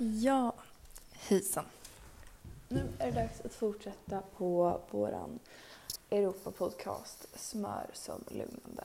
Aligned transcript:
Ja, 0.00 0.52
hejsan. 1.12 1.64
Nu 2.68 2.88
är 2.98 3.06
det 3.06 3.20
dags 3.20 3.40
att 3.40 3.54
fortsätta 3.54 4.22
på 4.36 4.80
våran 4.90 5.38
Europa-podcast 6.10 7.38
Smör 7.38 7.86
som 7.92 8.24
lugnande. 8.28 8.84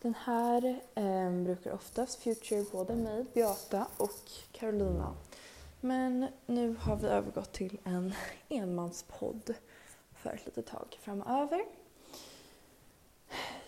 Den 0.00 0.14
här 0.14 0.80
eh, 0.94 1.30
brukar 1.30 1.72
oftast 1.72 2.22
future 2.22 2.64
både 2.72 2.94
mig, 2.94 3.24
Beata 3.34 3.86
och 3.96 4.30
Carolina. 4.52 5.14
Men 5.80 6.26
nu 6.46 6.76
har 6.80 6.96
vi 6.96 7.06
övergått 7.06 7.52
till 7.52 7.78
en 7.84 8.14
enmanspodd 8.48 9.54
för 10.16 10.30
ett 10.30 10.46
litet 10.46 10.66
tag 10.66 10.98
framöver. 11.00 11.64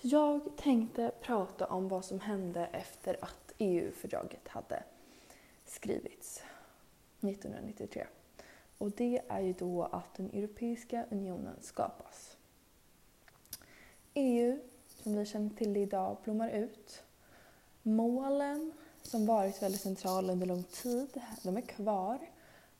Jag 0.00 0.40
tänkte 0.56 1.12
prata 1.20 1.66
om 1.66 1.88
vad 1.88 2.04
som 2.04 2.20
hände 2.20 2.66
efter 2.72 3.16
att 3.24 3.52
EU-fördraget 3.58 4.48
hade 4.48 4.82
skrivits 5.64 6.42
1993. 7.28 8.06
Och 8.78 8.90
det 8.90 9.22
är 9.28 9.40
ju 9.40 9.52
då 9.52 9.82
att 9.82 10.14
den 10.14 10.30
Europeiska 10.30 11.04
unionen 11.10 11.56
skapas. 11.60 12.36
EU, 14.14 14.58
som 15.02 15.16
vi 15.16 15.24
känner 15.24 15.50
till 15.50 15.72
det 15.72 15.80
idag, 15.80 16.16
blommar 16.24 16.50
ut. 16.50 17.02
Målen 17.82 18.72
som 19.02 19.26
varit 19.26 19.62
väldigt 19.62 19.80
centrala 19.80 20.32
under 20.32 20.46
lång 20.46 20.62
tid, 20.62 21.20
de 21.42 21.56
är 21.56 21.60
kvar. 21.60 22.18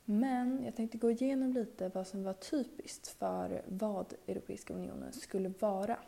Men 0.05 0.65
jag 0.65 0.77
tänkte 0.77 0.99
gå 0.99 1.11
igenom 1.11 1.53
lite 1.53 1.89
vad 1.89 2.07
som 2.07 2.25
var 2.25 2.33
typiskt 2.33 3.09
för 3.09 3.63
vad 3.67 4.15
Europeiska 4.27 4.75
unionen 4.75 5.13
skulle 5.13 5.53
vara. 5.59 5.99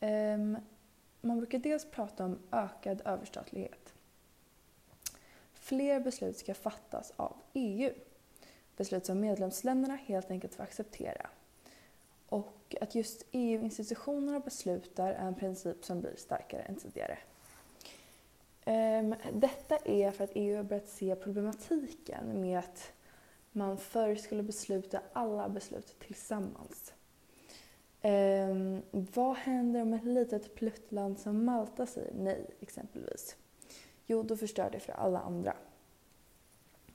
Um, 0.00 0.56
man 1.20 1.38
brukar 1.38 1.58
dels 1.58 1.90
prata 1.90 2.24
om 2.24 2.38
ökad 2.50 3.02
överstatlighet. 3.04 3.94
Fler 5.64 6.00
beslut 6.00 6.38
ska 6.38 6.54
fattas 6.54 7.12
av 7.16 7.36
EU. 7.52 7.92
Beslut 8.76 9.06
som 9.06 9.20
medlemsländerna 9.20 9.94
helt 9.96 10.30
enkelt 10.30 10.54
får 10.54 10.62
acceptera. 10.62 11.30
Och 12.28 12.76
att 12.80 12.94
just 12.94 13.26
EU-institutionerna 13.32 14.40
beslutar 14.40 15.12
är 15.12 15.26
en 15.26 15.34
princip 15.34 15.84
som 15.84 16.00
blir 16.00 16.16
starkare 16.16 16.62
än 16.62 16.76
tidigare. 16.76 17.18
Ehm, 18.64 19.14
detta 19.32 19.76
är 19.76 20.10
för 20.10 20.24
att 20.24 20.30
EU 20.34 20.56
har 20.56 20.64
börjat 20.64 20.88
se 20.88 21.16
problematiken 21.16 22.40
med 22.40 22.58
att 22.58 22.92
man 23.52 23.78
förr 23.78 24.14
skulle 24.14 24.42
besluta 24.42 25.00
alla 25.12 25.48
beslut 25.48 25.98
tillsammans. 25.98 26.94
Ehm, 28.02 28.82
vad 28.90 29.36
händer 29.36 29.82
om 29.82 29.94
ett 29.94 30.04
litet 30.04 30.54
pluttland 30.54 31.18
som 31.18 31.44
Malta 31.44 31.86
säger 31.86 32.14
nej, 32.14 32.50
exempelvis? 32.60 33.36
Jo, 34.06 34.22
då 34.22 34.36
förstör 34.36 34.70
det 34.70 34.80
för 34.80 34.92
alla 34.92 35.20
andra. 35.20 35.56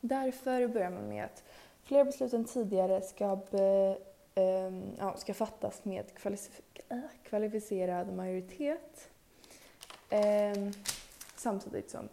Därför 0.01 0.67
börjar 0.67 0.89
man 0.89 1.09
med 1.09 1.25
att 1.25 1.43
fler 1.83 2.03
beslut 2.03 2.33
än 2.33 2.45
tidigare 2.45 3.01
ska, 3.01 3.39
be, 3.51 3.97
eh, 4.35 4.73
ja, 4.97 5.17
ska 5.17 5.33
fattas 5.33 5.85
med 5.85 6.05
äh, 6.89 6.99
kvalificerad 7.23 8.13
majoritet. 8.13 9.09
eh, 10.09 10.69
samtidigt 11.35 11.89
som 11.89 12.09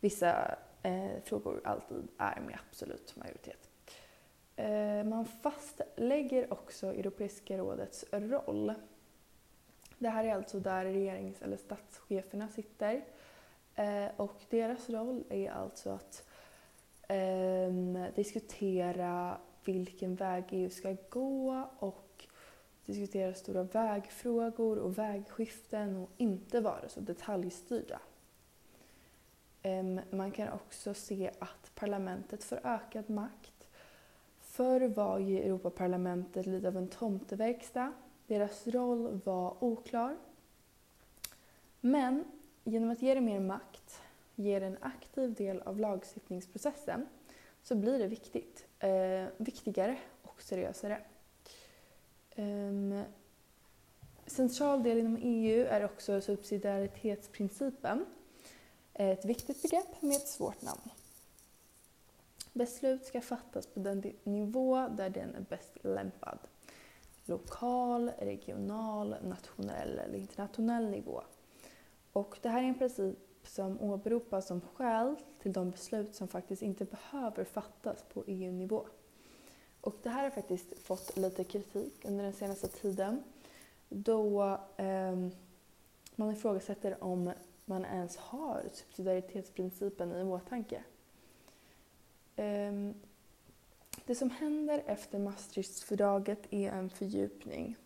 vissa 0.00 0.54
eh, 0.82 1.22
frågor 1.24 1.60
alltid 1.64 2.08
är 2.18 2.40
med 2.40 2.58
absolut 2.68 3.16
majoritet. 3.16 3.70
Ehm, 4.56 5.08
man 5.08 5.24
fastlägger 5.24 6.52
också 6.52 6.86
Europeiska 6.86 7.58
rådets 7.58 8.04
roll. 8.12 8.74
Det 9.98 10.08
här 10.08 10.24
är 10.24 10.34
alltså 10.34 10.60
där 10.60 10.84
regerings 10.84 11.42
eller 11.42 11.56
statscheferna 11.56 12.48
sitter 12.48 12.94
Eh, 12.94 13.02
Eh, 13.80 14.10
och 14.16 14.40
deras 14.50 14.90
roll 14.90 15.24
är 15.28 15.50
alltså 15.50 15.90
att 15.90 16.24
eh, 17.08 17.72
diskutera 18.14 19.38
vilken 19.64 20.14
väg 20.14 20.44
EU 20.50 20.70
ska 20.70 20.96
gå 21.08 21.68
och 21.78 22.26
diskutera 22.86 23.34
stora 23.34 23.62
vägfrågor 23.62 24.78
och 24.78 24.98
vägskiften 24.98 25.96
och 25.96 26.10
inte 26.16 26.60
vara 26.60 26.88
så 26.88 27.00
detaljstyrda. 27.00 28.00
Eh, 29.62 29.84
man 30.10 30.30
kan 30.30 30.52
också 30.52 30.94
se 30.94 31.30
att 31.38 31.74
parlamentet 31.74 32.44
får 32.44 32.60
ökad 32.64 33.10
makt. 33.10 33.68
Förr 34.40 34.88
var 34.88 35.18
ju 35.18 35.38
Europaparlamentet 35.38 36.46
lite 36.46 36.68
av 36.68 36.76
en 36.76 36.88
tomteverkstad. 36.88 37.92
Deras 38.26 38.66
roll 38.66 39.20
var 39.24 39.64
oklar. 39.64 40.16
Men 41.80 42.24
genom 42.64 42.90
att 42.90 43.02
ge 43.02 43.14
det 43.14 43.20
mer 43.20 43.40
makt, 43.40 44.00
ge 44.34 44.58
det 44.58 44.66
en 44.66 44.78
aktiv 44.80 45.34
del 45.34 45.60
av 45.60 45.80
lagstiftningsprocessen, 45.80 47.06
så 47.62 47.74
blir 47.74 47.98
det 47.98 48.06
viktigt, 48.06 48.66
eh, 48.78 49.26
viktigare 49.36 49.98
och 50.22 50.42
seriösare. 50.42 51.02
Um, 52.36 53.02
central 54.26 54.82
del 54.82 54.98
inom 54.98 55.18
EU 55.22 55.66
är 55.66 55.84
också 55.84 56.20
subsidiaritetsprincipen. 56.20 58.06
Ett 58.94 59.24
viktigt 59.24 59.62
begrepp 59.62 60.02
med 60.02 60.16
ett 60.16 60.28
svårt 60.28 60.62
namn. 60.62 60.90
Beslut 62.52 63.04
ska 63.04 63.20
fattas 63.20 63.66
på 63.66 63.80
den 63.80 64.12
nivå 64.24 64.88
där 64.88 65.10
den 65.10 65.34
är 65.34 65.40
bäst 65.40 65.84
lämpad. 65.84 66.38
Lokal, 67.24 68.10
regional, 68.18 69.16
nationell 69.22 69.98
eller 69.98 70.18
internationell 70.18 70.90
nivå. 70.90 71.22
Och 72.12 72.38
det 72.42 72.48
här 72.48 72.62
är 72.62 72.66
en 72.66 72.78
princip 72.78 73.18
som 73.42 73.80
åberopas 73.80 74.46
som 74.46 74.60
skäl 74.60 75.16
till 75.42 75.52
de 75.52 75.70
beslut 75.70 76.14
som 76.14 76.28
faktiskt 76.28 76.62
inte 76.62 76.84
behöver 76.84 77.44
fattas 77.44 78.02
på 78.02 78.24
EU-nivå. 78.26 78.86
Och 79.80 79.96
det 80.02 80.08
här 80.08 80.22
har 80.22 80.30
faktiskt 80.30 80.78
fått 80.78 81.16
lite 81.16 81.44
kritik 81.44 82.04
under 82.04 82.24
den 82.24 82.32
senaste 82.32 82.68
tiden 82.68 83.22
då 83.88 84.42
eh, 84.76 85.16
man 86.16 86.30
ifrågasätter 86.30 87.04
om 87.04 87.32
man 87.64 87.84
ens 87.84 88.16
har 88.16 88.62
subsidiaritetsprincipen 88.72 90.12
i 90.12 90.22
åtanke. 90.22 90.82
Eh, 92.36 92.72
det 94.06 94.14
som 94.14 94.30
händer 94.30 94.82
efter 94.86 95.18
Maastrichtfördraget 95.18 96.52
är 96.52 96.70
en 96.72 96.90
fördjupning 96.90 97.76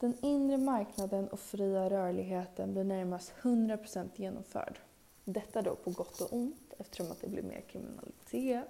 den 0.00 0.16
inre 0.20 0.56
marknaden 0.56 1.28
och 1.28 1.40
fria 1.40 1.90
rörligheten 1.90 2.72
blir 2.72 2.84
närmast 2.84 3.32
100% 3.42 4.08
genomförd. 4.14 4.78
Detta 5.24 5.62
då 5.62 5.74
på 5.74 5.90
gott 5.90 6.20
och 6.20 6.32
ont 6.32 6.74
eftersom 6.78 7.10
att 7.10 7.20
det 7.20 7.28
blir 7.28 7.42
mer 7.42 7.60
kriminalitet. 7.60 8.64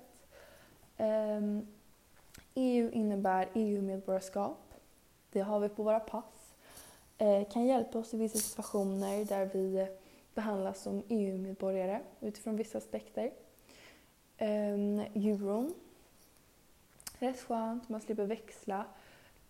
Ehm, 0.97 1.67
EU 2.55 2.91
innebär 2.91 3.49
EU-medborgarskap. 3.55 4.75
Det 5.31 5.41
har 5.41 5.61
vi 5.61 5.69
på 5.69 5.83
våra 5.83 6.01
pass. 6.01 6.55
Eh, 7.19 7.49
kan 7.49 7.65
hjälpa 7.67 7.99
oss 7.99 8.15
i 8.15 8.17
vissa 8.17 8.39
situationer 8.39 9.25
där 9.25 9.51
vi 9.53 9.89
behandlas 10.35 10.83
som 10.83 11.03
EU-medborgare 11.09 12.01
utifrån 12.21 12.57
vissa 12.57 12.79
aspekter. 12.79 13.33
Ehm, 14.37 15.01
euron. 15.15 15.75
Rätt 17.19 17.41
skönt, 17.41 17.89
man 17.89 18.01
slipper 18.01 18.25
växla 18.25 18.87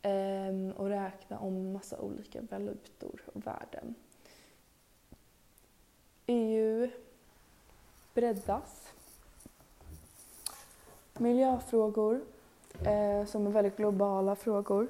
um, 0.02 0.70
och 0.70 0.88
räkna 0.88 1.38
om 1.38 1.72
massa 1.72 1.98
olika 2.00 2.40
valutor 2.40 3.22
och 3.34 3.46
värden. 3.46 3.94
EU 6.26 6.90
breddas. 8.14 8.92
Miljöfrågor, 11.18 12.20
eh, 12.86 13.26
som 13.26 13.46
är 13.46 13.50
väldigt 13.50 13.76
globala 13.76 14.36
frågor, 14.36 14.88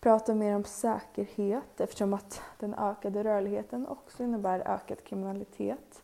pratar 0.00 0.34
mer 0.34 0.56
om 0.56 0.64
säkerhet 0.64 1.80
eftersom 1.80 2.14
att 2.14 2.42
den 2.58 2.74
ökade 2.74 3.24
rörligheten 3.24 3.86
också 3.86 4.22
innebär 4.22 4.60
ökad 4.60 5.04
kriminalitet. 5.04 6.02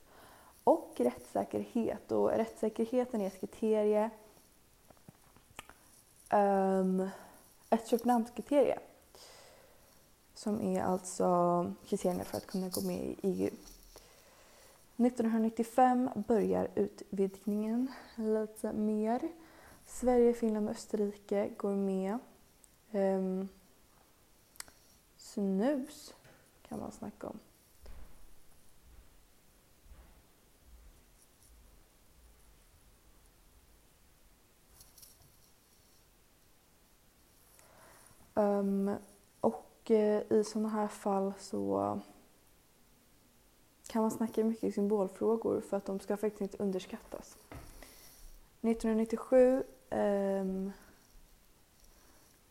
Och 0.64 0.92
rättssäkerhet. 0.96 2.12
Och 2.12 2.30
rättssäkerheten 2.30 3.20
är 3.20 3.26
ett 3.26 3.40
kriterie 3.40 4.10
um, 6.32 7.08
ett 7.70 7.88
Köpenhamnskriterie 7.88 8.78
som 10.34 10.60
är 10.60 10.82
alltså 10.82 11.72
kriterierna 11.86 12.24
för 12.24 12.36
att 12.36 12.46
kunna 12.46 12.68
gå 12.68 12.80
med 12.80 12.98
i 12.98 13.16
EU. 13.22 13.50
1995 14.96 16.10
börjar 16.14 16.68
utvidgningen 16.74 17.92
lite 18.16 18.72
mer. 18.72 19.28
Sverige, 19.86 20.34
Finland 20.34 20.68
och 20.68 20.74
Österrike 20.74 21.50
går 21.56 21.74
med. 21.74 22.18
Ehm, 22.92 23.40
um, 23.40 23.48
snus 25.16 26.14
kan 26.68 26.80
man 26.80 26.92
snacka 26.92 27.26
om. 27.26 27.38
Um, 38.36 38.96
och 39.40 39.90
uh, 39.90 40.32
i 40.32 40.44
sådana 40.46 40.68
här 40.68 40.88
fall 40.88 41.32
så 41.38 42.00
kan 43.86 44.02
man 44.02 44.10
snacka 44.10 44.44
mycket 44.44 44.74
symbolfrågor 44.74 45.60
för 45.60 45.76
att 45.76 45.86
de 45.86 46.00
ska 46.00 46.16
faktiskt 46.16 46.40
inte 46.40 46.62
underskattas. 46.62 47.36
1997 48.60 49.56
um, 49.56 49.64
ehm, 49.90 50.72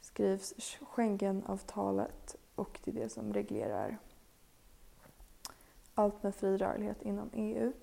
skrivs 0.01 0.53
Schengenavtalet 0.81 2.35
och 2.55 2.79
det 2.83 2.91
är 2.91 2.95
det 2.95 3.09
som 3.09 3.33
reglerar 3.33 3.97
allt 5.93 6.23
med 6.23 6.35
fri 6.35 6.57
rörlighet 6.57 7.01
inom 7.01 7.29
EU. 7.33 7.73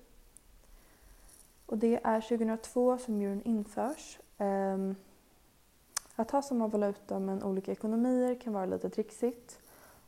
Och 1.65 1.77
det 1.77 1.99
är 2.03 2.21
2002 2.21 2.97
som 2.97 3.21
euron 3.21 3.41
införs. 3.41 4.19
Um, 4.37 4.95
att 6.15 6.31
ha 6.31 6.41
samma 6.41 6.67
valuta 6.67 7.19
men 7.19 7.43
olika 7.43 7.71
ekonomier 7.71 8.35
kan 8.35 8.53
vara 8.53 8.65
lite 8.65 8.89
trixigt 8.89 9.59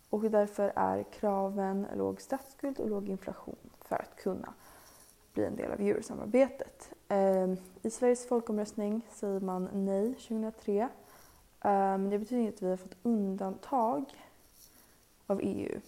och 0.09 0.21
därför 0.21 0.73
är 0.75 1.03
kraven 1.03 1.87
låg 1.95 2.21
statsskuld 2.21 2.79
och 2.79 2.89
låg 2.89 3.09
inflation 3.09 3.55
för 3.81 3.95
att 3.95 4.15
kunna 4.15 4.53
bli 5.33 5.45
en 5.45 5.55
del 5.55 5.71
av 5.71 5.79
eurosamarbetet. 5.81 6.93
Ehm, 7.07 7.57
I 7.81 7.89
Sveriges 7.89 8.27
folkomröstning 8.27 9.01
säger 9.11 9.39
man 9.39 9.69
nej 9.73 10.13
2003 10.13 10.89
men 11.61 11.71
ehm, 11.73 12.09
det 12.09 12.19
betyder 12.19 12.41
inte 12.41 12.55
att 12.55 12.61
vi 12.61 12.69
har 12.69 12.77
fått 12.77 12.97
undantag 13.03 14.05
av 15.27 15.39
EU. 15.43 15.79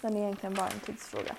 Den 0.00 0.16
är 0.16 0.20
egentligen 0.20 0.54
bara 0.54 0.68
en 0.68 0.80
tidsfråga. 0.80 1.36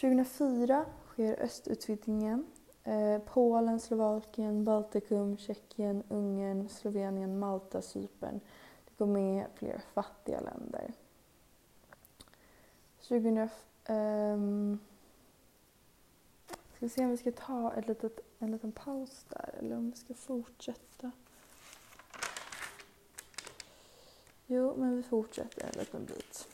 2004 0.00 0.84
sker 1.12 1.42
östutvidgningen. 1.42 2.46
Eh, 2.84 3.18
Polen, 3.18 3.80
Slovakien, 3.80 4.64
Baltikum, 4.64 5.36
Tjeckien, 5.36 6.02
Ungern, 6.08 6.68
Slovenien, 6.68 7.38
Malta, 7.38 7.82
Cypern. 7.82 8.40
Det 8.84 8.98
går 8.98 9.06
med 9.06 9.46
fler 9.54 9.82
fattiga 9.94 10.40
länder. 10.40 10.92
2000, 13.00 13.38
um, 13.38 13.48
ehm, 13.84 14.78
ska 16.76 16.88
se 16.88 17.04
om 17.04 17.10
vi 17.10 17.16
ska 17.16 17.32
ta 17.32 17.72
ett 17.72 17.88
litet, 17.88 18.20
en 18.38 18.50
liten 18.50 18.72
paus 18.72 19.26
där 19.28 19.54
eller 19.58 19.76
om 19.76 19.90
vi 19.90 19.96
ska 19.96 20.14
fortsätta. 20.14 21.10
Jo, 24.46 24.74
men 24.76 24.96
vi 24.96 25.02
fortsätter 25.02 25.64
en 25.64 25.78
liten 25.78 26.04
bit. 26.04 26.48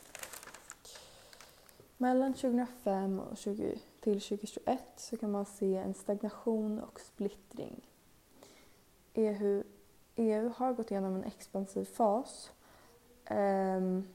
Mellan 1.96 2.34
2005 2.34 3.20
och 3.20 3.36
20, 3.36 3.78
till 4.00 4.20
2021 4.20 4.80
så 4.96 5.16
kan 5.16 5.30
man 5.30 5.46
se 5.46 5.76
en 5.76 5.94
stagnation 5.94 6.78
och 6.80 7.00
splittring. 7.00 7.88
EU, 9.14 9.62
EU 10.16 10.52
har 10.56 10.72
gått 10.72 10.90
igenom 10.90 11.16
en 11.16 11.24
expansiv 11.24 11.84
fas. 11.84 12.52
Ehm, 13.24 14.08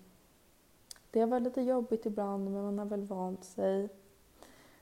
det 1.11 1.19
har 1.19 1.27
varit 1.27 1.43
lite 1.43 1.61
jobbigt 1.61 2.05
ibland 2.05 2.51
men 2.51 2.63
man 2.63 2.79
har 2.79 2.85
väl 2.85 3.03
vant 3.03 3.43
sig. 3.43 3.89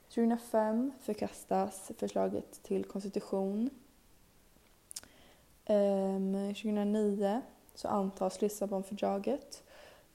2005 0.09 0.91
förkastas 0.99 1.91
förslaget 1.97 2.63
till 2.63 2.85
konstitution. 2.85 3.69
Ehm, 5.65 6.53
2009 6.53 7.41
så 7.75 7.87
antas 7.87 8.41
Lissabonfördraget 8.41 9.63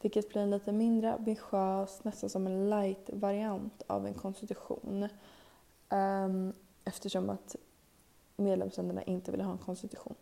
vilket 0.01 0.29
blir 0.29 0.43
en 0.43 0.51
lite 0.51 0.73
mindre 0.73 1.15
ambitiös, 1.15 2.05
nästan 2.05 2.31
som 2.31 2.47
en 2.47 2.71
light-variant 2.71 3.83
av 3.87 4.07
en 4.07 4.15
konstitution 4.15 5.09
um, 5.89 6.53
eftersom 6.85 7.31
att 7.31 7.57
medlemsländerna 8.37 9.03
inte 9.03 9.31
vill 9.31 9.41
ha 9.41 9.53
en 9.53 9.59
konstitution. 9.59 10.15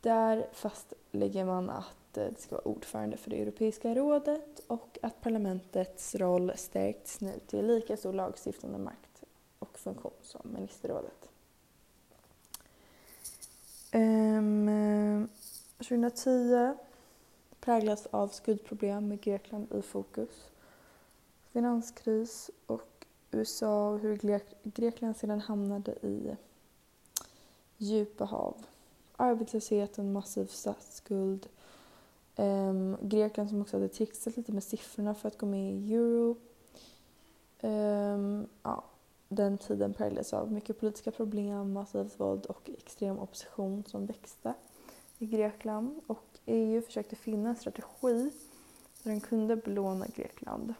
Där 0.00 0.48
fastlägger 0.52 1.44
man 1.44 1.70
att 1.70 2.16
eh, 2.16 2.24
det 2.24 2.40
ska 2.40 2.54
vara 2.54 2.68
ordförande 2.68 3.16
för 3.16 3.30
det 3.30 3.42
Europeiska 3.42 3.94
rådet 3.94 4.60
och 4.66 4.98
att 5.02 5.20
parlamentets 5.20 6.14
roll 6.14 6.52
stärkts 6.56 7.20
nu 7.20 7.40
till 7.46 7.66
lika 7.66 7.96
stor 7.96 8.12
lagstiftande 8.12 8.78
makt 8.78 9.24
och 9.58 9.78
funktion 9.78 10.12
som 10.22 10.40
ministerrådet. 10.44 11.28
Ehm, 13.92 14.68
eh, 14.68 15.16
um, 15.16 15.28
2010 15.78 16.74
präglas 17.60 18.06
av 18.06 18.28
skuldproblem 18.28 19.08
med 19.08 19.20
Grekland 19.20 19.72
i 19.74 19.82
fokus, 19.82 20.50
finanskris 21.52 22.50
och 22.66 23.06
USA 23.30 23.90
och 23.90 23.98
hur 23.98 24.16
Grekland 24.62 25.16
sedan 25.16 25.40
hamnade 25.40 25.92
i 25.92 26.36
djupa 27.76 28.24
hav. 28.24 28.66
Arbetslösheten, 29.16 30.12
massiv 30.12 30.46
statsskuld. 30.46 31.48
Ehm, 32.36 32.96
Grekland 33.02 33.50
som 33.50 33.60
också 33.60 33.76
hade 33.76 33.88
trixat 33.88 34.36
lite 34.36 34.52
med 34.52 34.64
siffrorna 34.64 35.14
för 35.14 35.28
att 35.28 35.38
gå 35.38 35.46
med 35.46 35.72
i 35.72 35.94
euro. 35.94 36.36
Ehm, 37.60 38.46
ja, 38.62 38.84
den 39.28 39.58
tiden 39.58 39.94
präglades 39.94 40.32
av 40.32 40.52
mycket 40.52 40.80
politiska 40.80 41.10
problem, 41.10 41.72
massivt 41.72 42.20
våld 42.20 42.46
och 42.46 42.70
extrem 42.78 43.18
opposition 43.18 43.84
som 43.86 44.06
växte 44.06 44.54
i 45.20 45.26
Grekland. 45.26 46.00
Och 46.06 46.38
EU 46.46 46.82
försökte 46.82 47.16
finna 47.16 47.48
en 47.48 47.56
strategi 47.56 48.32
där 49.02 49.10
de 49.10 49.20
kunde 49.20 49.56
belåna 49.56 50.06
Grekland 50.06 50.74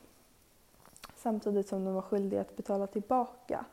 samtidigt 1.22 1.68
som 1.68 1.84
de 1.84 1.94
var 1.94 2.02
skyldiga 2.02 2.40
att 2.40 2.56
betala 2.56 2.86
tillbaka 2.86 3.64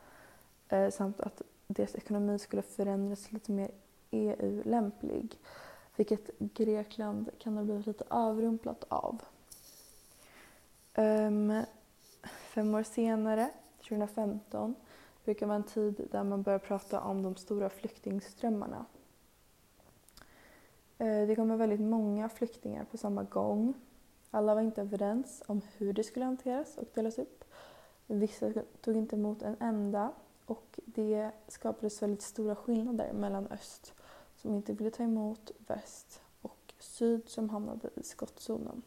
eh, 0.68 0.90
samt 0.90 1.20
att 1.20 1.42
deras 1.66 1.94
ekonomi 1.94 2.38
skulle 2.38 2.62
förändras 2.62 3.32
lite 3.32 3.52
mer 3.52 3.70
EU-lämplig 4.10 5.38
vilket 5.96 6.38
Grekland 6.38 7.30
kan 7.38 7.56
ha 7.56 7.64
blivit 7.64 7.86
lite 7.86 8.04
avrumplat 8.08 8.84
av. 8.88 9.22
Um, 10.96 11.62
fem 12.24 12.74
år 12.74 12.82
senare, 12.82 13.50
2015, 13.88 14.74
brukar 15.24 15.46
vara 15.46 15.56
en 15.56 15.62
tid 15.62 16.08
där 16.10 16.24
man 16.24 16.42
börjar 16.42 16.58
prata 16.58 17.00
om 17.00 17.22
de 17.22 17.36
stora 17.36 17.70
flyktingströmmarna 17.70 18.84
Eh, 20.98 21.26
det 21.26 21.36
kommer 21.36 21.56
väldigt 21.56 21.80
många 21.80 22.28
flyktingar 22.28 22.84
på 22.84 22.96
samma 22.96 23.22
gång. 23.22 23.74
Alla 24.30 24.54
var 24.54 24.62
inte 24.62 24.80
överens 24.80 25.42
om 25.46 25.60
hur 25.76 25.92
det 25.92 26.04
skulle 26.04 26.24
hanteras 26.24 26.78
och 26.78 26.88
delas 26.94 27.18
upp. 27.18 27.44
Vissa 28.06 28.52
tog 28.80 28.96
inte 28.96 29.16
emot 29.16 29.42
en 29.42 29.56
enda 29.60 30.12
och 30.46 30.80
det 30.84 31.30
skapades 31.48 32.02
väldigt 32.02 32.22
stora 32.22 32.56
skillnader 32.56 33.12
mellan 33.12 33.46
öst 33.46 33.94
som 34.36 34.54
inte 34.54 34.72
ville 34.72 34.90
ta 34.90 35.02
emot 35.02 35.50
väst 35.58 36.20
och 36.42 36.74
syd 36.78 37.28
som 37.28 37.50
hamnade 37.50 37.90
i 37.94 38.02
skottzonen. 38.02 38.82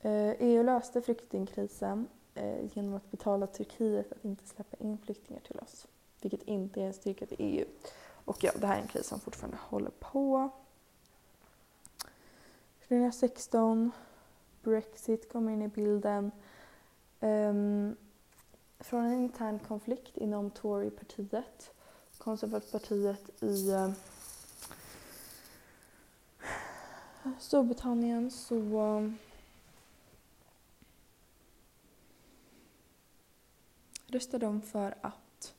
Eh, 0.00 0.30
EU 0.38 0.62
löste 0.62 1.02
flyktingkrisen 1.02 2.08
eh, 2.34 2.76
genom 2.76 2.94
att 2.94 3.10
betala 3.10 3.46
Turkiet 3.46 4.12
att 4.12 4.24
inte 4.24 4.46
släppa 4.46 4.76
in 4.76 4.98
flyktingar 4.98 5.40
till 5.40 5.58
oss, 5.58 5.86
vilket 6.20 6.42
inte 6.42 6.82
är 6.82 6.86
en 6.86 6.92
styrka 6.92 7.26
till 7.26 7.36
EU. 7.40 7.64
Och 8.24 8.44
ja, 8.44 8.52
det 8.60 8.66
här 8.66 8.76
är 8.76 8.82
en 8.82 8.88
kris 8.88 9.06
som 9.06 9.20
fortfarande 9.20 9.58
håller 9.60 9.90
på. 9.90 10.50
2016, 12.88 13.92
Brexit 14.62 15.28
kommer 15.28 15.52
in 15.52 15.62
i 15.62 15.68
bilden. 15.68 16.32
Um, 17.20 17.96
från 18.80 19.04
en 19.04 19.12
intern 19.12 19.58
konflikt 19.58 20.16
inom 20.16 20.50
Torypartiet, 20.50 21.70
konservativpartiet 22.18 23.42
i 23.42 23.70
uh, 23.70 23.90
Storbritannien 27.38 28.30
så 28.30 28.54
eh, 28.54 28.96
um, 28.96 29.18
röstade 34.06 34.46
de 34.46 34.62
för 34.62 34.94
att 35.00 35.54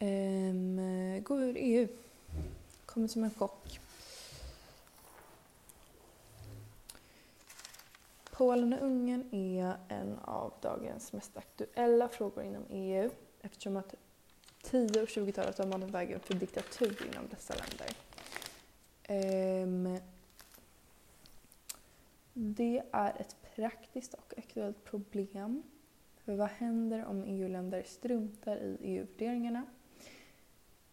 um, 0.00 0.76
gå 1.22 1.40
ur 1.40 1.56
EU. 1.56 1.88
Kommer 2.86 3.08
som 3.08 3.24
en 3.24 3.30
chock. 3.30 3.80
Polen 8.38 8.72
och 8.72 8.82
Ungern 8.82 9.34
är 9.34 9.76
en 9.88 10.18
av 10.18 10.52
dagens 10.60 11.12
mest 11.12 11.36
aktuella 11.36 12.08
frågor 12.08 12.44
inom 12.44 12.64
EU 12.70 13.10
eftersom 13.40 13.76
att 13.76 13.94
10 14.62 15.02
och 15.02 15.08
20-talet 15.08 15.58
har 15.58 15.66
manat 15.66 15.90
vägen 15.90 16.20
för 16.20 16.34
diktatur 16.34 17.06
inom 17.12 17.28
dessa 17.30 17.54
länder. 17.54 17.90
Um, 19.62 19.98
det 22.32 22.82
är 22.92 23.20
ett 23.20 23.36
praktiskt 23.54 24.14
och 24.14 24.34
aktuellt 24.36 24.84
problem. 24.84 25.62
För 26.24 26.34
vad 26.34 26.48
händer 26.48 27.04
om 27.04 27.24
EU-länder 27.24 27.82
struntar 27.86 28.56
i 28.56 28.78
EU-värderingarna? 28.80 29.66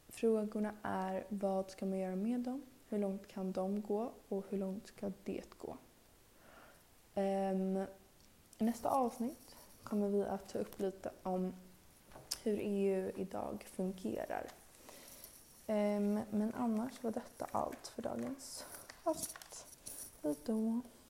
Frågorna 0.08 0.74
är 0.82 1.25
vad 1.30 1.70
ska 1.70 1.86
man 1.86 2.00
göra 2.00 2.16
med 2.16 2.40
dem? 2.40 2.62
Hur 2.90 2.98
långt 2.98 3.28
kan 3.28 3.52
de 3.52 3.82
gå 3.82 4.12
och 4.30 4.46
hur 4.50 4.58
långt 4.58 4.88
ska 4.88 5.12
det 5.24 5.44
gå? 5.58 5.78
Um, 7.16 7.78
I 8.58 8.64
nästa 8.64 8.90
avsnitt 8.90 9.56
kommer 9.84 10.08
vi 10.08 10.24
att 10.24 10.50
ta 10.50 10.60
upp 10.60 10.80
lite 10.80 11.12
om 11.24 11.54
hur 12.44 12.60
EU 12.62 13.12
idag 13.16 13.66
fungerar. 13.76 14.48
Um, 15.68 16.20
men 16.30 16.54
annars 16.58 17.04
var 17.04 17.12
detta 17.12 17.48
allt 17.52 17.88
för 17.88 18.02
dagens 18.02 18.66
avsnitt. 19.04 19.66
Hejdå! 20.22 20.82